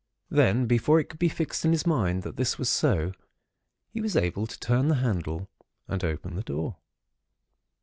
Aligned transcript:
Then, 0.31 0.65
before 0.65 0.99
it 0.99 1.09
could 1.09 1.19
be 1.19 1.29
fixed 1.29 1.63
in 1.63 1.73
his 1.73 1.85
mind 1.85 2.23
that 2.23 2.35
this 2.35 2.57
was 2.57 2.69
so, 2.69 3.11
he 3.93 4.01
was 4.01 4.15
able 4.15 4.47
to 4.47 4.59
turn 4.59 4.87
the 4.87 4.95
handle, 4.95 5.47
and 5.87 6.03
open 6.03 6.35
the 6.35 6.41
door. 6.41 6.77